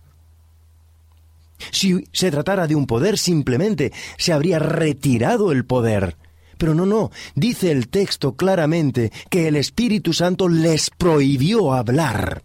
Si 1.72 2.04
se 2.12 2.30
tratara 2.30 2.66
de 2.66 2.76
un 2.76 2.86
poder, 2.86 3.18
simplemente 3.18 3.92
se 4.18 4.32
habría 4.32 4.58
retirado 4.58 5.50
el 5.50 5.64
poder. 5.64 6.16
Pero 6.58 6.74
no, 6.74 6.86
no, 6.86 7.10
dice 7.34 7.70
el 7.72 7.88
texto 7.88 8.36
claramente 8.36 9.10
que 9.30 9.48
el 9.48 9.56
Espíritu 9.56 10.12
Santo 10.12 10.48
les 10.48 10.90
prohibió 10.90 11.72
hablar. 11.72 12.42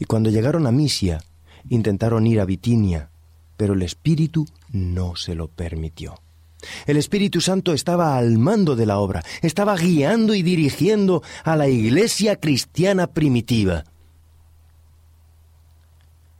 Y 0.00 0.06
cuando 0.06 0.30
llegaron 0.30 0.66
a 0.66 0.72
Misia, 0.72 1.22
intentaron 1.68 2.26
ir 2.26 2.40
a 2.40 2.46
Bitinia, 2.46 3.10
pero 3.58 3.74
el 3.74 3.82
Espíritu 3.82 4.46
no 4.70 5.14
se 5.14 5.34
lo 5.34 5.48
permitió. 5.48 6.14
El 6.86 6.96
Espíritu 6.96 7.42
Santo 7.42 7.74
estaba 7.74 8.16
al 8.16 8.38
mando 8.38 8.76
de 8.76 8.86
la 8.86 8.98
obra, 8.98 9.22
estaba 9.42 9.76
guiando 9.76 10.34
y 10.34 10.42
dirigiendo 10.42 11.22
a 11.44 11.54
la 11.54 11.68
iglesia 11.68 12.36
cristiana 12.36 13.08
primitiva. 13.08 13.84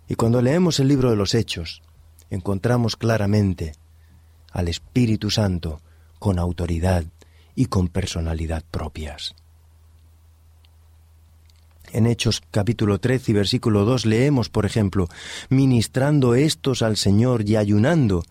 Y 0.08 0.14
cuando 0.14 0.40
leemos 0.40 0.80
el 0.80 0.88
libro 0.88 1.10
de 1.10 1.16
los 1.16 1.34
Hechos, 1.34 1.82
encontramos 2.30 2.96
claramente 2.96 3.74
al 4.52 4.68
Espíritu 4.68 5.30
Santo 5.30 5.82
con 6.18 6.38
autoridad 6.38 7.04
y 7.54 7.66
con 7.66 7.88
personalidad 7.88 8.64
propias. 8.70 9.34
En 11.92 12.06
Hechos 12.06 12.40
capítulo 12.52 13.00
13 13.00 13.32
y 13.32 13.34
versículo 13.34 13.84
2 13.84 14.06
leemos, 14.06 14.48
por 14.48 14.64
ejemplo, 14.64 15.08
ministrando 15.48 16.34
estos 16.34 16.82
al 16.82 16.96
Señor 16.96 17.48
y 17.48 17.56
ayunando, 17.56 18.22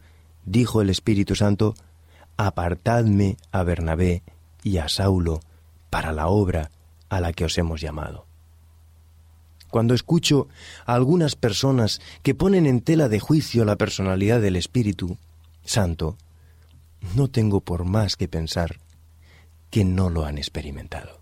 dijo 0.45 0.81
el 0.81 0.89
Espíritu 0.89 1.35
Santo, 1.35 1.75
apartadme 2.37 3.35
a 3.51 3.63
Bernabé 3.63 4.23
y 4.63 4.77
a 4.77 4.87
Saulo 4.87 5.41
para 5.89 6.13
la 6.13 6.27
obra 6.27 6.71
a 7.09 7.19
la 7.19 7.33
que 7.33 7.45
os 7.45 7.57
hemos 7.57 7.81
llamado. 7.81 8.25
Cuando 9.69 9.93
escucho 9.93 10.47
a 10.85 10.93
algunas 10.93 11.35
personas 11.35 11.99
que 12.23 12.35
ponen 12.35 12.65
en 12.65 12.79
tela 12.79 13.09
de 13.09 13.19
juicio 13.19 13.65
la 13.65 13.75
personalidad 13.75 14.39
del 14.39 14.55
Espíritu 14.55 15.17
Santo, 15.65 16.17
no 17.13 17.27
tengo 17.27 17.59
por 17.59 17.83
más 17.83 18.15
que 18.15 18.29
pensar 18.29 18.79
que 19.69 19.83
no 19.83 20.09
lo 20.09 20.25
han 20.25 20.37
experimentado 20.37 21.19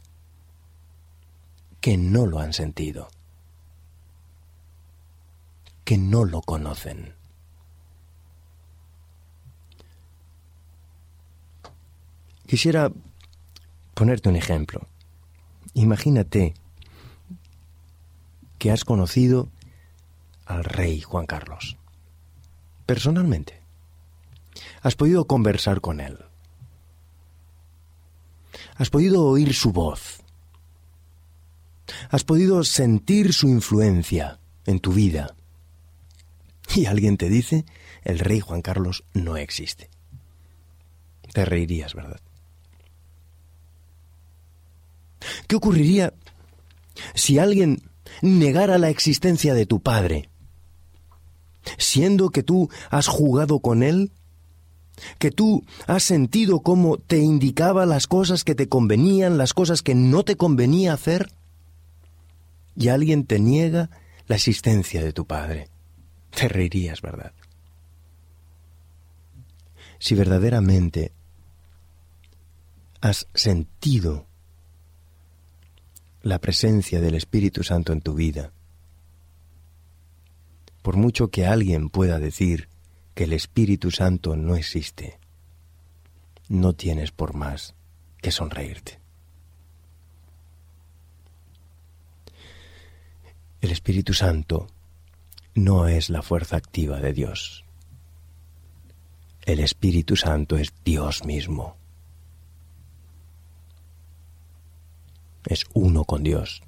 que 1.88 1.96
no 1.96 2.26
lo 2.26 2.42
han 2.42 2.52
sentido, 2.52 3.08
que 5.86 5.98
no 5.98 6.26
lo 6.26 6.42
conocen. 6.42 7.16
Quisiera 12.46 12.92
ponerte 13.94 14.28
un 14.28 14.36
ejemplo. 14.36 14.86
Imagínate 15.76 16.56
que 18.60 18.70
has 18.70 18.84
conocido 18.84 19.48
al 20.46 20.66
rey 20.66 21.00
Juan 21.00 21.26
Carlos, 21.26 21.78
personalmente. 22.86 23.62
Has 24.82 24.98
podido 24.98 25.26
conversar 25.26 25.80
con 25.80 26.02
él. 26.02 26.20
Has 28.76 28.90
podido 28.90 29.24
oír 29.24 29.54
su 29.54 29.72
voz 29.72 30.27
has 32.10 32.24
podido 32.24 32.64
sentir 32.64 33.34
su 33.34 33.48
influencia 33.48 34.40
en 34.66 34.80
tu 34.80 34.94
vida. 34.94 35.36
Y 36.76 36.86
alguien 36.86 37.18
te 37.18 37.30
dice, 37.30 37.66
el 38.04 38.20
rey 38.20 38.40
Juan 38.40 38.62
Carlos 38.62 39.04
no 39.14 39.38
existe. 39.38 39.90
Te 41.34 41.46
reirías, 41.46 41.94
¿verdad? 41.94 42.20
¿Qué 45.48 45.56
ocurriría 45.56 46.14
si 47.14 47.40
alguien 47.40 47.84
negara 48.22 48.78
la 48.78 48.90
existencia 48.90 49.54
de 49.54 49.66
tu 49.66 49.80
padre, 49.80 50.30
siendo 51.78 52.30
que 52.30 52.44
tú 52.44 52.70
has 52.90 53.08
jugado 53.08 53.60
con 53.60 53.84
él, 53.84 54.12
que 55.20 55.32
tú 55.32 55.64
has 55.86 56.04
sentido 56.04 56.62
cómo 56.62 56.98
te 56.98 57.20
indicaba 57.20 57.86
las 57.86 58.08
cosas 58.08 58.44
que 58.44 58.56
te 58.56 58.68
convenían, 58.68 59.38
las 59.38 59.54
cosas 59.54 59.82
que 59.82 59.96
no 59.96 60.24
te 60.24 60.36
convenía 60.36 60.94
hacer? 60.94 61.32
Y 62.78 62.90
alguien 62.90 63.26
te 63.26 63.40
niega 63.40 63.90
la 64.28 64.36
existencia 64.36 65.04
de 65.04 65.12
tu 65.12 65.26
Padre. 65.26 65.68
Te 66.30 66.48
reirías, 66.48 67.02
¿verdad? 67.02 67.34
Si 69.98 70.14
verdaderamente 70.14 71.12
has 73.02 73.28
sentido 73.34 74.28
la 76.22 76.40
presencia 76.40 77.02
del 77.02 77.16
Espíritu 77.16 77.64
Santo 77.64 77.94
en 77.94 78.02
tu 78.02 78.14
vida, 78.14 78.54
por 80.84 80.98
mucho 80.98 81.30
que 81.30 81.48
alguien 81.48 81.90
pueda 81.90 82.20
decir 82.20 82.70
que 83.16 83.24
el 83.24 83.34
Espíritu 83.34 83.90
Santo 83.90 84.36
no 84.36 84.56
existe, 84.56 85.20
no 86.48 86.74
tienes 86.74 87.12
por 87.12 87.34
más 87.34 87.74
que 88.22 88.30
sonreírte. 88.30 89.07
El 93.68 93.74
Espíritu 93.74 94.14
Santo 94.14 94.68
no 95.54 95.90
es 95.90 96.10
la 96.10 96.22
fuerza 96.22 96.56
activa 96.56 97.02
de 97.02 97.12
Dios. 97.12 97.66
El 99.44 99.60
Espíritu 99.60 100.16
Santo 100.16 100.56
es 100.56 100.74
Dios 100.86 101.26
mismo. 101.26 101.76
Es 105.46 105.66
uno 105.74 106.06
con 106.06 106.24
Dios, 106.24 106.64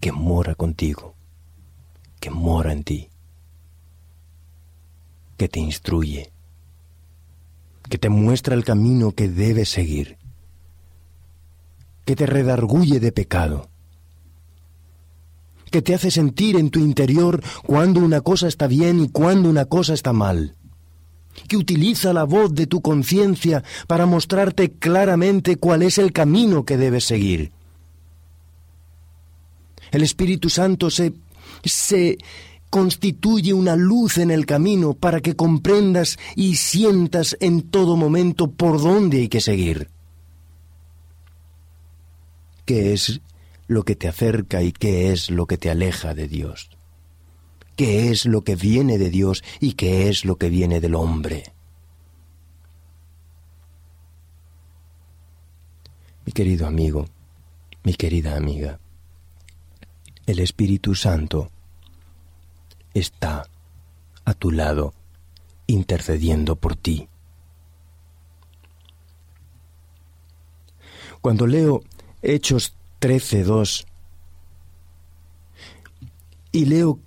que 0.00 0.12
mora 0.12 0.54
contigo, 0.54 1.14
que 2.18 2.30
mora 2.30 2.72
en 2.72 2.82
ti, 2.82 3.10
que 5.36 5.46
te 5.46 5.60
instruye, 5.60 6.32
que 7.90 7.98
te 7.98 8.08
muestra 8.08 8.54
el 8.54 8.64
camino 8.64 9.12
que 9.12 9.28
debes 9.28 9.68
seguir, 9.68 10.16
que 12.06 12.16
te 12.16 12.24
redarguye 12.24 12.98
de 12.98 13.12
pecado, 13.12 13.68
que 15.72 15.82
te 15.82 15.94
hace 15.94 16.12
sentir 16.12 16.54
en 16.56 16.70
tu 16.70 16.78
interior 16.78 17.42
cuando 17.66 17.98
una 17.98 18.20
cosa 18.20 18.46
está 18.46 18.68
bien 18.68 19.00
y 19.00 19.08
cuando 19.08 19.48
una 19.48 19.64
cosa 19.64 19.94
está 19.94 20.12
mal, 20.12 20.54
que 21.48 21.56
utiliza 21.56 22.12
la 22.12 22.22
voz 22.22 22.54
de 22.54 22.68
tu 22.68 22.80
conciencia 22.80 23.64
para 23.88 24.06
mostrarte 24.06 24.70
claramente 24.70 25.56
cuál 25.56 25.82
es 25.82 25.98
el 25.98 26.12
camino 26.12 26.64
que 26.64 26.76
debes 26.76 27.04
seguir. 27.04 27.50
El 29.90 30.02
Espíritu 30.02 30.48
Santo 30.48 30.90
se, 30.90 31.14
se 31.64 32.18
constituye 32.70 33.52
una 33.52 33.74
luz 33.74 34.18
en 34.18 34.30
el 34.30 34.46
camino 34.46 34.94
para 34.94 35.20
que 35.20 35.34
comprendas 35.34 36.18
y 36.36 36.56
sientas 36.56 37.36
en 37.40 37.62
todo 37.62 37.96
momento 37.96 38.50
por 38.50 38.80
dónde 38.80 39.18
hay 39.18 39.28
que 39.28 39.40
seguir. 39.40 39.88
¿Qué 42.64 42.92
es 42.92 43.20
lo 43.72 43.84
que 43.84 43.96
te 43.96 44.08
acerca 44.08 44.62
y 44.62 44.72
qué 44.72 45.12
es 45.12 45.30
lo 45.30 45.46
que 45.46 45.58
te 45.58 45.70
aleja 45.70 46.14
de 46.14 46.28
Dios? 46.28 46.70
¿Qué 47.76 48.10
es 48.10 48.26
lo 48.26 48.42
que 48.42 48.54
viene 48.54 48.98
de 48.98 49.10
Dios 49.10 49.42
y 49.60 49.72
qué 49.72 50.08
es 50.08 50.24
lo 50.24 50.36
que 50.36 50.50
viene 50.50 50.80
del 50.80 50.94
hombre? 50.94 51.52
Mi 56.24 56.32
querido 56.32 56.66
amigo, 56.66 57.06
mi 57.82 57.94
querida 57.94 58.36
amiga, 58.36 58.78
el 60.26 60.38
Espíritu 60.38 60.94
Santo 60.94 61.50
está 62.94 63.48
a 64.24 64.34
tu 64.34 64.52
lado 64.52 64.94
intercediendo 65.66 66.56
por 66.56 66.76
ti. 66.76 67.08
Cuando 71.20 71.46
leo 71.46 71.82
Hechos 72.20 72.76
13.2 73.02 73.84
y 76.52 76.66
leo 76.66 77.00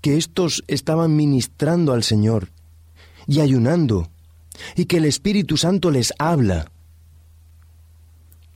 que 0.00 0.16
estos 0.16 0.64
estaban 0.66 1.14
ministrando 1.14 1.92
al 1.92 2.02
Señor 2.02 2.48
y 3.26 3.40
ayunando 3.40 4.08
y 4.76 4.86
que 4.86 4.96
el 4.96 5.04
Espíritu 5.04 5.58
Santo 5.58 5.90
les 5.90 6.14
habla. 6.18 6.70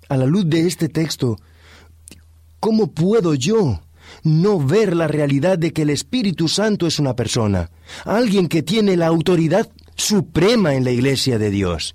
A 0.09 0.17
la 0.17 0.25
luz 0.25 0.49
de 0.49 0.67
este 0.67 0.89
texto, 0.89 1.37
¿cómo 2.59 2.87
puedo 2.87 3.35
yo 3.35 3.83
no 4.23 4.59
ver 4.59 4.97
la 4.97 5.07
realidad 5.07 5.59
de 5.59 5.75
que 5.75 5.83
el 5.83 5.91
Espíritu 5.91 6.49
Santo 6.49 6.87
es 6.87 6.99
una 6.99 7.15
persona, 7.15 7.71
alguien 8.07 8.49
que 8.49 8.63
tiene 8.63 8.97
la 8.97 9.09
autoridad 9.09 9.69
suprema 9.97 10.75
en 10.75 10.85
la 10.85 10.93
Iglesia 10.93 11.39
de 11.39 11.51
Dios? 11.51 11.95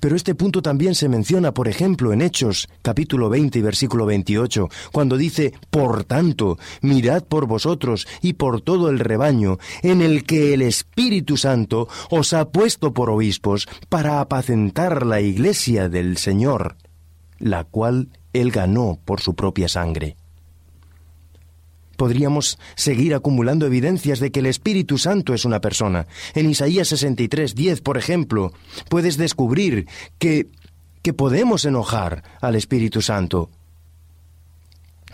Pero 0.00 0.16
este 0.16 0.34
punto 0.34 0.62
también 0.62 0.94
se 0.94 1.08
menciona, 1.08 1.52
por 1.52 1.68
ejemplo, 1.68 2.12
en 2.12 2.22
Hechos 2.22 2.68
capítulo 2.82 3.28
20 3.28 3.58
y 3.58 3.62
versículo 3.62 4.06
28, 4.06 4.68
cuando 4.92 5.16
dice, 5.16 5.52
Por 5.70 6.04
tanto, 6.04 6.58
mirad 6.80 7.22
por 7.24 7.46
vosotros 7.46 8.08
y 8.22 8.32
por 8.32 8.62
todo 8.62 8.88
el 8.88 8.98
rebaño, 8.98 9.58
en 9.82 10.00
el 10.00 10.24
que 10.24 10.54
el 10.54 10.62
Espíritu 10.62 11.36
Santo 11.36 11.88
os 12.10 12.32
ha 12.32 12.48
puesto 12.48 12.94
por 12.94 13.10
obispos 13.10 13.68
para 13.88 14.20
apacentar 14.20 15.04
la 15.04 15.20
iglesia 15.20 15.88
del 15.88 16.16
Señor, 16.16 16.76
la 17.38 17.64
cual 17.64 18.08
él 18.32 18.50
ganó 18.50 18.98
por 19.04 19.20
su 19.20 19.34
propia 19.34 19.68
sangre 19.68 20.16
podríamos 22.00 22.58
seguir 22.76 23.14
acumulando 23.14 23.66
evidencias 23.66 24.20
de 24.20 24.32
que 24.32 24.40
el 24.40 24.46
Espíritu 24.46 24.96
Santo 24.96 25.34
es 25.34 25.44
una 25.44 25.60
persona. 25.60 26.06
En 26.34 26.48
Isaías 26.48 26.88
63, 26.88 27.54
10, 27.54 27.82
por 27.82 27.98
ejemplo, 27.98 28.54
puedes 28.88 29.18
descubrir 29.18 29.86
que, 30.18 30.46
que 31.02 31.12
podemos 31.12 31.66
enojar 31.66 32.22
al 32.40 32.54
Espíritu 32.54 33.02
Santo. 33.02 33.50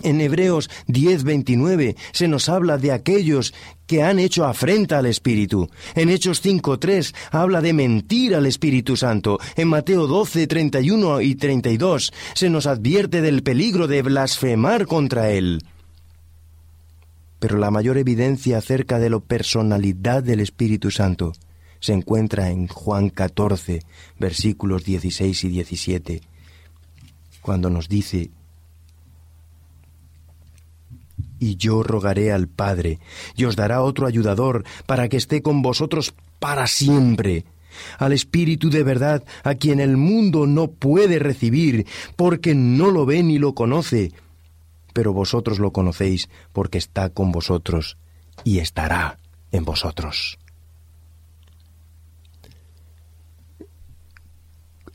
En 0.05 0.21
Hebreos 0.21 0.71
10, 0.87 1.25
29 1.25 1.97
se 2.13 2.29
nos 2.29 2.49
habla 2.49 2.79
de 2.79 2.93
aquellos 2.93 3.53
que 3.89 4.05
han 4.05 4.21
hecho 4.21 4.45
afrenta 4.45 4.99
al 4.99 5.07
Espíritu. 5.07 5.69
En 5.97 6.09
Hechos 6.09 6.41
5, 6.41 6.79
3 6.79 7.15
habla 7.33 7.63
de 7.63 7.73
mentir 7.73 8.37
al 8.37 8.47
Espíritu 8.47 8.97
Santo. 8.97 9.41
En 9.57 9.67
Mateo 9.67 10.07
12, 10.07 10.47
31 10.47 11.21
y 11.21 11.35
32 11.35 12.13
se 12.35 12.49
nos 12.49 12.69
advierte 12.69 13.23
del 13.23 13.43
peligro 13.43 13.89
de 13.89 14.03
blasfemar 14.03 14.87
contra 14.87 15.33
Él 15.33 15.65
pero 17.47 17.61
la 17.61 17.71
mayor 17.71 17.97
evidencia 17.97 18.59
acerca 18.59 18.99
de 18.99 19.09
la 19.09 19.21
personalidad 19.21 20.21
del 20.25 20.41
Espíritu 20.41 20.91
Santo 20.91 21.33
se 21.79 21.93
encuentra 21.93 22.51
en 22.51 22.67
Juan 22.67 23.09
14, 23.09 23.85
versículos 24.19 24.83
16 24.83 25.45
y 25.45 25.49
17, 25.51 26.23
cuando 27.43 27.71
nos 27.71 27.89
dice, 27.89 28.33
y 31.39 31.55
yo 31.55 31.85
rogaré 31.85 32.33
al 32.33 32.49
Padre, 32.49 32.99
y 33.37 33.45
os 33.45 33.55
dará 33.55 33.81
otro 33.81 34.09
ayudador 34.09 34.65
para 34.87 35.09
que 35.09 35.17
esté 35.17 35.41
con 35.41 35.63
vosotros 35.63 36.15
para 36.41 36.67
siempre, 36.67 37.45
al 38.01 38.13
Espíritu 38.13 38.71
de 38.71 38.83
verdad, 38.83 39.23
a 39.45 39.55
quien 39.55 39.79
el 39.79 39.97
mundo 39.97 40.49
no 40.49 40.67
puede 40.67 41.21
recibir, 41.21 41.87
porque 42.17 42.57
no 42.57 42.91
lo 42.91 43.07
ve 43.07 43.23
ni 43.23 43.39
lo 43.39 43.55
conoce, 43.55 44.11
pero 44.97 45.13
vosotros 45.13 45.59
lo 45.59 45.75
conocéis 45.75 46.31
porque 46.55 46.79
está 46.79 47.11
con 47.11 47.31
vosotros 47.31 47.99
y 48.45 48.61
estará 48.61 49.19
en 49.53 49.63
vosotros. 49.63 50.39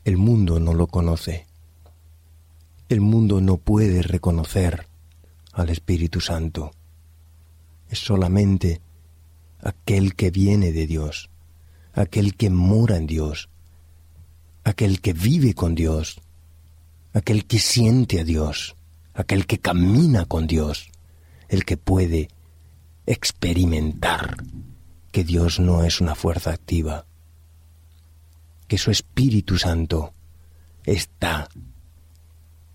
El 0.02 0.16
mundo 0.16 0.58
no 0.58 0.74
lo 0.74 0.88
conoce. 0.88 1.46
El 2.88 3.00
mundo 3.00 3.40
no 3.40 3.58
puede 3.58 4.02
reconocer 4.02 4.88
al 5.52 5.68
Espíritu 5.68 6.20
Santo. 6.20 6.72
Es 7.88 8.00
solamente 8.00 8.80
aquel 9.60 10.16
que 10.16 10.32
viene 10.32 10.72
de 10.72 10.88
Dios, 10.88 11.30
aquel 11.92 12.34
que 12.34 12.50
mora 12.50 12.96
en 12.96 13.06
Dios, 13.06 13.50
aquel 14.64 15.00
que 15.00 15.12
vive 15.12 15.54
con 15.54 15.76
Dios, 15.76 16.20
aquel 17.12 17.46
que 17.46 17.60
siente 17.60 18.18
a 18.18 18.24
Dios 18.24 18.74
aquel 19.14 19.46
que 19.46 19.58
camina 19.58 20.24
con 20.24 20.46
Dios, 20.46 20.90
el 21.48 21.64
que 21.64 21.76
puede 21.76 22.28
experimentar 23.06 24.36
que 25.10 25.24
Dios 25.24 25.60
no 25.60 25.84
es 25.84 26.00
una 26.00 26.14
fuerza 26.14 26.52
activa, 26.52 27.04
que 28.68 28.78
su 28.78 28.90
Espíritu 28.90 29.58
Santo 29.58 30.14
está 30.84 31.48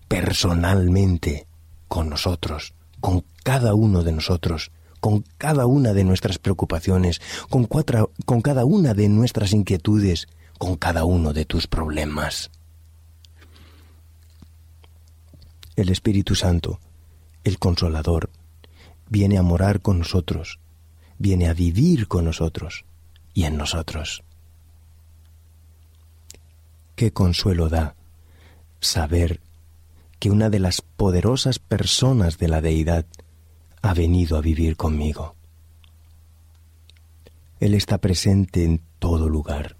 personalmente 0.06 1.46
con 1.88 2.08
nosotros, 2.08 2.74
con 3.00 3.24
cada 3.42 3.74
uno 3.74 4.02
de 4.04 4.12
nosotros, 4.12 4.70
con 5.00 5.24
cada 5.38 5.66
una 5.66 5.92
de 5.92 6.04
nuestras 6.04 6.38
preocupaciones, 6.38 7.20
con, 7.48 7.66
con 7.66 8.40
cada 8.40 8.64
una 8.64 8.94
de 8.94 9.08
nuestras 9.08 9.52
inquietudes, 9.52 10.28
con 10.58 10.76
cada 10.76 11.04
uno 11.04 11.32
de 11.32 11.44
tus 11.44 11.66
problemas. 11.66 12.50
El 15.78 15.90
Espíritu 15.90 16.34
Santo, 16.34 16.80
el 17.44 17.60
Consolador, 17.60 18.30
viene 19.08 19.38
a 19.38 19.42
morar 19.42 19.80
con 19.80 20.00
nosotros, 20.00 20.58
viene 21.18 21.48
a 21.48 21.54
vivir 21.54 22.08
con 22.08 22.24
nosotros 22.24 22.84
y 23.32 23.44
en 23.44 23.56
nosotros. 23.56 24.24
Qué 26.96 27.12
consuelo 27.12 27.68
da 27.68 27.94
saber 28.80 29.40
que 30.18 30.32
una 30.32 30.50
de 30.50 30.58
las 30.58 30.80
poderosas 30.82 31.60
personas 31.60 32.38
de 32.38 32.48
la 32.48 32.60
deidad 32.60 33.06
ha 33.80 33.94
venido 33.94 34.36
a 34.36 34.40
vivir 34.40 34.76
conmigo. 34.76 35.36
Él 37.60 37.74
está 37.74 37.98
presente 37.98 38.64
en 38.64 38.80
todo 38.98 39.28
lugar. 39.28 39.76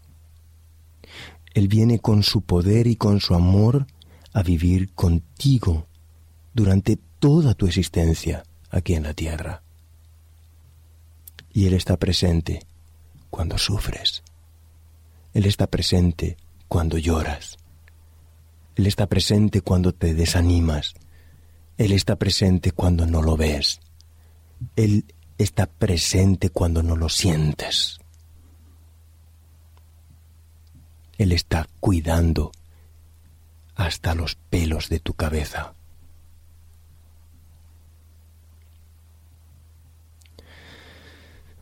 Él 1.55 1.67
viene 1.67 1.99
con 1.99 2.23
su 2.23 2.43
poder 2.43 2.87
y 2.87 2.95
con 2.95 3.19
su 3.19 3.35
amor 3.35 3.89
a 4.33 4.45
vivir 4.45 4.95
contigo 4.95 5.88
durante 6.59 6.99
toda 7.21 7.55
tu 7.55 7.67
existencia 7.67 8.43
aquí 8.69 8.95
en 8.95 9.05
la 9.05 9.15
tierra. 9.15 9.63
Y 11.53 11.69
Él 11.69 11.75
está 11.75 11.97
presente 11.97 12.67
cuando 13.31 13.59
sufres. 13.59 14.25
Él 15.35 15.47
está 15.47 15.69
presente 15.69 16.37
cuando 16.67 16.99
lloras. 16.99 17.59
Él 18.75 18.89
está 18.89 19.07
presente 19.07 19.61
cuando 19.61 19.93
te 19.93 20.15
desanimas. 20.15 20.95
Él 21.77 21.93
está 21.93 22.17
presente 22.17 22.73
cuando 22.73 23.07
no 23.07 23.23
lo 23.23 23.37
ves. 23.37 23.81
Él 24.75 25.05
está 25.39 25.67
presente 25.67 26.51
cuando 26.51 26.83
no 26.83 26.97
lo 26.97 27.09
sientes. 27.09 28.01
Él 31.19 31.31
está 31.31 31.69
cuidando 31.79 32.51
hasta 33.77 34.17
los 34.17 34.35
pelos 34.35 34.89
de 34.89 34.99
tu 34.99 35.15
cabeza. 35.15 35.75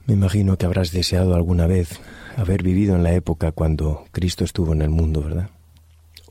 Me 0.07 0.15
imagino 0.15 0.57
que 0.57 0.67
habrás 0.67 0.93
deseado 0.93 1.35
alguna 1.35 1.67
vez 1.67 2.01
haber 2.37 2.63
vivido 2.63 2.95
en 2.95 3.03
la 3.03 3.13
época 3.13 3.51
cuando 3.51 4.05
Cristo 4.13 4.45
estuvo 4.45 4.73
en 4.73 4.83
el 4.83 4.91
mundo, 4.91 5.21
¿verdad? 5.21 5.51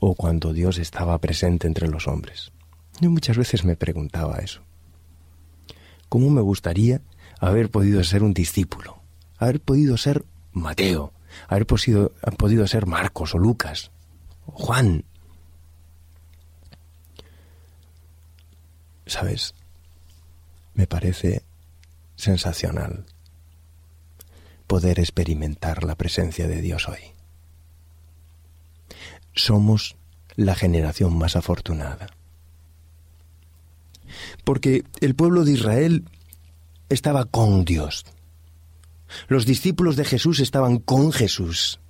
O 0.00 0.14
cuando 0.14 0.54
Dios 0.54 0.78
estaba 0.78 1.18
presente 1.18 1.66
entre 1.66 1.86
los 1.88 2.08
hombres. 2.08 2.52
Yo 3.00 3.10
muchas 3.10 3.36
veces 3.36 3.64
me 3.64 3.76
preguntaba 3.76 4.38
eso. 4.38 4.62
¿Cómo 6.08 6.30
me 6.30 6.40
gustaría 6.40 7.02
haber 7.38 7.70
podido 7.70 8.02
ser 8.02 8.22
un 8.22 8.32
discípulo? 8.32 9.02
Haber 9.36 9.60
podido 9.60 9.98
ser 9.98 10.24
Mateo, 10.52 11.12
haber 11.46 11.66
podido, 11.66 12.12
podido 12.38 12.66
ser 12.66 12.86
Marcos 12.86 13.34
o 13.34 13.38
Lucas 13.38 13.90
o 14.46 14.52
Juan, 14.52 15.04
¿Sabes? 19.06 19.54
Me 20.74 20.88
parece 20.88 21.44
sensacional 22.16 23.04
poder 24.66 24.98
experimentar 24.98 25.84
la 25.84 25.94
presencia 25.94 26.48
de 26.48 26.60
Dios 26.60 26.88
hoy. 26.88 27.14
Somos 29.34 29.96
la 30.34 30.54
generación 30.54 31.16
más 31.16 31.36
afortunada. 31.36 32.08
Porque 34.44 34.84
el 35.00 35.14
pueblo 35.14 35.44
de 35.44 35.52
Israel 35.52 36.04
estaba 36.88 37.24
con 37.24 37.64
Dios. 37.64 38.04
Los 39.28 39.46
discípulos 39.46 39.96
de 39.96 40.04
Jesús 40.04 40.40
estaban 40.40 40.78
con 40.78 41.12
Jesús. 41.12 41.80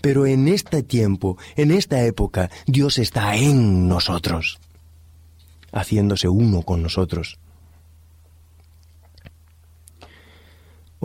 Pero 0.00 0.26
en 0.26 0.48
este 0.48 0.82
tiempo, 0.82 1.36
en 1.56 1.70
esta 1.70 2.04
época, 2.04 2.50
Dios 2.66 2.98
está 2.98 3.36
en 3.36 3.88
nosotros, 3.88 4.58
haciéndose 5.72 6.28
uno 6.28 6.62
con 6.62 6.82
nosotros. 6.82 7.38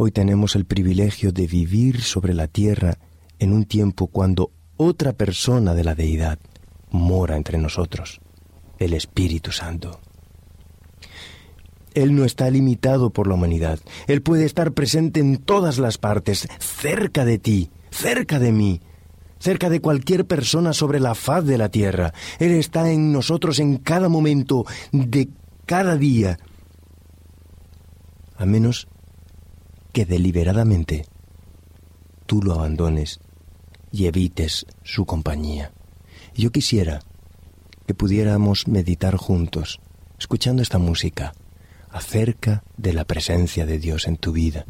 Hoy 0.02 0.12
tenemos 0.12 0.56
el 0.56 0.64
privilegio 0.64 1.34
de 1.34 1.46
vivir 1.46 2.02
sobre 2.02 2.34
la 2.34 2.48
tierra 2.48 3.00
en 3.38 3.52
un 3.52 3.66
tiempo 3.66 4.08
cuando 4.08 4.54
otra 4.78 5.12
persona 5.12 5.74
de 5.74 5.84
la 5.84 5.94
deidad 5.94 6.40
mora 6.90 7.36
entre 7.36 7.58
nosotros, 7.58 8.22
el 8.78 8.94
Espíritu 8.94 9.52
Santo. 9.52 10.00
Él 11.94 12.16
no 12.16 12.24
está 12.24 12.50
limitado 12.50 13.10
por 13.10 13.28
la 13.28 13.34
humanidad. 13.34 13.78
Él 14.08 14.22
puede 14.22 14.46
estar 14.46 14.72
presente 14.72 15.20
en 15.20 15.36
todas 15.36 15.80
las 15.80 15.98
partes, 15.98 16.48
cerca 16.60 17.26
de 17.26 17.38
ti, 17.38 17.70
cerca 17.92 18.40
de 18.40 18.54
mí, 18.54 18.80
cerca 19.38 19.70
de 19.70 19.82
cualquier 19.82 20.26
persona 20.26 20.72
sobre 20.72 21.02
la 21.02 21.14
faz 21.14 21.44
de 21.44 21.58
la 21.58 21.68
tierra. 21.68 22.14
Él 22.40 22.54
está 22.54 22.90
en 22.90 23.12
nosotros 23.12 23.60
en 23.60 23.76
cada 23.76 24.08
momento 24.08 24.66
de 24.94 25.28
cada 25.66 25.98
día. 25.98 26.40
A 28.38 28.46
menos 28.46 28.88
que 29.92 30.06
deliberadamente 30.06 31.06
tú 32.26 32.42
lo 32.42 32.54
abandones 32.54 33.20
y 33.92 34.06
evites 34.06 34.66
su 34.84 35.06
compañía. 35.06 35.72
Yo 36.36 36.52
quisiera 36.52 37.02
que 37.88 37.94
pudiéramos 37.94 38.68
meditar 38.68 39.16
juntos, 39.16 39.80
escuchando 40.20 40.62
esta 40.62 40.78
música, 40.78 41.34
acerca 41.90 42.64
de 42.78 42.94
la 42.94 43.04
presencia 43.06 43.66
de 43.66 43.80
Dios 43.80 44.08
en 44.08 44.18
tu 44.18 44.32
vida. 44.32 44.66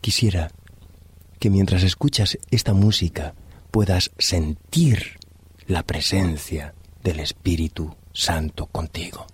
Quisiera 0.00 0.52
que 1.40 1.50
mientras 1.50 1.82
escuchas 1.82 2.38
esta 2.50 2.72
música 2.72 3.34
puedas 3.70 4.12
sentir 4.18 5.18
la 5.66 5.82
presencia 5.82 6.74
del 7.02 7.20
Espíritu 7.20 7.96
Santo 8.12 8.66
contigo. 8.66 9.26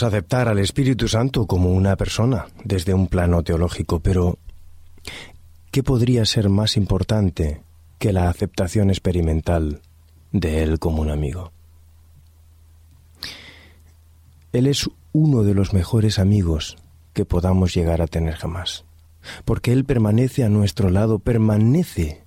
Aceptar 0.00 0.48
al 0.48 0.58
Espíritu 0.58 1.06
Santo 1.06 1.46
como 1.46 1.70
una 1.70 1.96
persona 1.96 2.46
desde 2.64 2.94
un 2.94 3.08
plano 3.08 3.42
teológico, 3.42 4.00
pero 4.00 4.38
¿qué 5.70 5.82
podría 5.82 6.24
ser 6.24 6.48
más 6.48 6.78
importante 6.78 7.62
que 7.98 8.12
la 8.14 8.30
aceptación 8.30 8.88
experimental 8.88 9.82
de 10.32 10.62
Él 10.62 10.78
como 10.78 11.02
un 11.02 11.10
amigo? 11.10 11.52
Él 14.52 14.66
es 14.66 14.88
uno 15.12 15.42
de 15.42 15.54
los 15.54 15.74
mejores 15.74 16.18
amigos 16.18 16.76
que 17.12 17.24
podamos 17.24 17.74
llegar 17.74 18.00
a 18.00 18.06
tener 18.06 18.36
jamás, 18.36 18.86
porque 19.44 19.72
Él 19.72 19.84
permanece 19.84 20.42
a 20.44 20.48
nuestro 20.48 20.88
lado, 20.88 21.18
permanece 21.18 22.24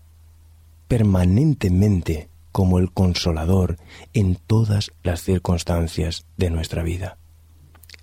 permanentemente 0.87 2.29
como 2.51 2.79
el 2.79 2.91
consolador 2.91 3.77
en 4.13 4.35
todas 4.35 4.91
las 5.03 5.21
circunstancias 5.21 6.25
de 6.37 6.51
nuestra 6.51 6.83
vida. 6.83 7.17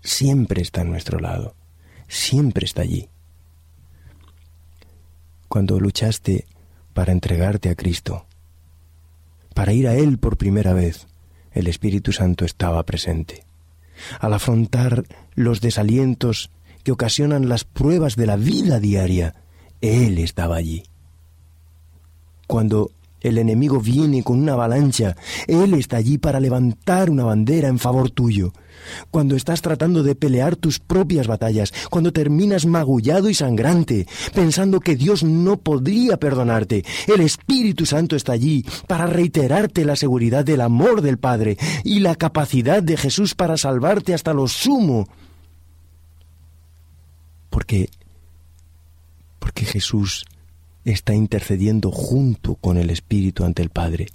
Siempre 0.02 0.62
está 0.62 0.82
a 0.82 0.84
nuestro 0.84 1.18
lado, 1.20 1.54
siempre 2.08 2.64
está 2.64 2.82
allí. 2.82 3.08
Cuando 5.48 5.78
luchaste 5.78 6.46
para 6.92 7.12
entregarte 7.12 7.70
a 7.70 7.74
Cristo, 7.74 8.26
para 9.54 9.72
ir 9.72 9.86
a 9.86 9.94
Él 9.94 10.18
por 10.18 10.36
primera 10.36 10.72
vez, 10.72 11.06
el 11.52 11.66
Espíritu 11.66 12.12
Santo 12.12 12.44
estaba 12.44 12.82
presente. 12.84 13.44
Al 14.18 14.32
afrontar 14.32 15.04
los 15.34 15.60
desalientos 15.60 16.50
que 16.82 16.92
ocasionan 16.92 17.48
las 17.48 17.64
pruebas 17.64 18.16
de 18.16 18.26
la 18.26 18.36
vida 18.36 18.80
diaria, 18.80 19.34
Él 19.80 20.18
estaba 20.18 20.56
allí. 20.56 20.84
Cuando 22.46 22.90
el 23.20 23.38
enemigo 23.38 23.80
viene 23.80 24.22
con 24.24 24.40
una 24.40 24.54
avalancha, 24.54 25.16
Él 25.46 25.74
está 25.74 25.98
allí 25.98 26.18
para 26.18 26.40
levantar 26.40 27.10
una 27.10 27.24
bandera 27.24 27.68
en 27.68 27.78
favor 27.78 28.10
tuyo. 28.10 28.52
Cuando 29.10 29.36
estás 29.36 29.62
tratando 29.62 30.02
de 30.02 30.14
pelear 30.14 30.56
tus 30.56 30.78
propias 30.78 31.26
batallas, 31.26 31.72
cuando 31.90 32.12
terminas 32.12 32.66
magullado 32.66 33.28
y 33.28 33.34
sangrante, 33.34 34.06
pensando 34.34 34.80
que 34.80 34.96
Dios 34.96 35.24
no 35.24 35.58
podría 35.58 36.16
perdonarte, 36.18 36.84
el 37.06 37.20
Espíritu 37.20 37.86
Santo 37.86 38.16
está 38.16 38.32
allí 38.32 38.64
para 38.86 39.06
reiterarte 39.06 39.84
la 39.84 39.96
seguridad 39.96 40.44
del 40.44 40.60
amor 40.60 41.02
del 41.02 41.18
Padre 41.18 41.56
y 41.84 42.00
la 42.00 42.14
capacidad 42.14 42.82
de 42.82 42.96
Jesús 42.96 43.34
para 43.34 43.56
salvarte 43.56 44.14
hasta 44.14 44.32
lo 44.32 44.48
sumo. 44.48 45.08
Porque 47.50 47.90
porque 49.38 49.64
Jesús 49.64 50.24
está 50.84 51.14
intercediendo 51.14 51.90
junto 51.90 52.54
con 52.54 52.78
el 52.78 52.90
Espíritu 52.90 53.44
ante 53.44 53.62
el 53.62 53.70
Padre. 53.70 54.06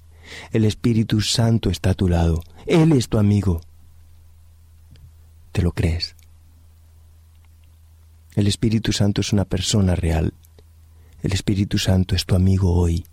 El 0.51 0.65
Espíritu 0.65 1.21
Santo 1.21 1.69
está 1.69 1.91
a 1.91 1.93
tu 1.93 2.07
lado. 2.07 2.41
Él 2.65 2.93
es 2.93 3.09
tu 3.09 3.17
amigo. 3.17 3.61
¿Te 5.57 5.63
lo 5.63 5.71
crees? 5.71 6.15
El 8.35 8.45
Espíritu 8.45 8.93
Santo 8.93 9.21
es 9.21 9.33
una 9.33 9.43
persona 9.43 9.95
real. 9.95 10.35
El 11.23 11.33
Espíritu 11.33 11.79
Santo 11.79 12.13
es 12.13 12.27
tu 12.27 12.35
amigo 12.35 12.75
hoy. 12.75 13.03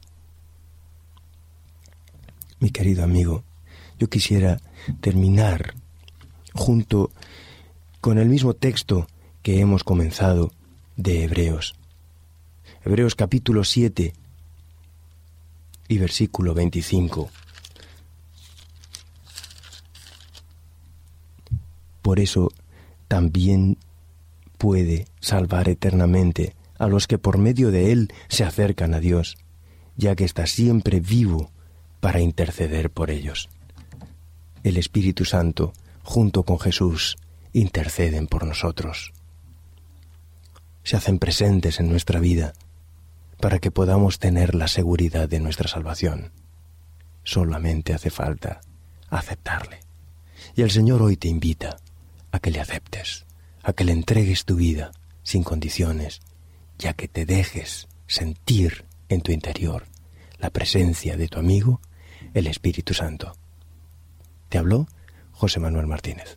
Mi 2.60 2.68
querido 2.68 3.02
amigo, 3.02 3.44
yo 3.98 4.10
quisiera 4.10 4.60
terminar 5.00 5.72
junto 6.52 7.10
con 8.02 8.18
el 8.18 8.28
mismo 8.28 8.52
texto 8.52 9.06
que 9.42 9.60
hemos 9.60 9.82
comenzado 9.82 10.52
de 10.96 11.24
Hebreos. 11.24 11.74
Hebreos 12.84 13.14
capítulo 13.14 13.64
7 13.64 14.12
y 15.88 15.96
versículo 15.96 16.52
25. 16.52 17.30
Por 22.04 22.20
eso 22.20 22.50
también 23.08 23.78
puede 24.58 25.06
salvar 25.20 25.70
eternamente 25.70 26.54
a 26.78 26.86
los 26.86 27.06
que 27.06 27.16
por 27.16 27.38
medio 27.38 27.70
de 27.70 27.92
él 27.92 28.12
se 28.28 28.44
acercan 28.44 28.92
a 28.92 29.00
Dios, 29.00 29.38
ya 29.96 30.14
que 30.14 30.24
está 30.24 30.46
siempre 30.46 31.00
vivo 31.00 31.50
para 32.00 32.20
interceder 32.20 32.90
por 32.90 33.10
ellos. 33.10 33.48
El 34.64 34.76
Espíritu 34.76 35.24
Santo, 35.24 35.72
junto 36.02 36.42
con 36.42 36.60
Jesús, 36.60 37.16
interceden 37.54 38.26
por 38.26 38.44
nosotros. 38.44 39.14
Se 40.82 40.98
hacen 40.98 41.18
presentes 41.18 41.80
en 41.80 41.88
nuestra 41.88 42.20
vida 42.20 42.52
para 43.40 43.60
que 43.60 43.70
podamos 43.70 44.18
tener 44.18 44.54
la 44.54 44.68
seguridad 44.68 45.26
de 45.26 45.40
nuestra 45.40 45.70
salvación. 45.70 46.32
Solamente 47.22 47.94
hace 47.94 48.10
falta 48.10 48.60
aceptarle. 49.08 49.80
Y 50.54 50.60
el 50.60 50.70
Señor 50.70 51.00
hoy 51.00 51.16
te 51.16 51.28
invita 51.28 51.78
a 52.34 52.40
que 52.40 52.50
le 52.50 52.58
aceptes, 52.58 53.26
a 53.62 53.74
que 53.74 53.84
le 53.84 53.92
entregues 53.92 54.44
tu 54.44 54.56
vida 54.56 54.90
sin 55.22 55.44
condiciones, 55.44 56.20
ya 56.78 56.92
que 56.92 57.06
te 57.06 57.26
dejes 57.26 57.86
sentir 58.08 58.86
en 59.08 59.20
tu 59.20 59.30
interior 59.30 59.86
la 60.40 60.50
presencia 60.50 61.16
de 61.16 61.28
tu 61.28 61.38
amigo, 61.38 61.80
el 62.34 62.48
Espíritu 62.48 62.92
Santo. 62.92 63.36
Te 64.48 64.58
habló 64.58 64.88
José 65.30 65.60
Manuel 65.60 65.86
Martínez. 65.86 66.36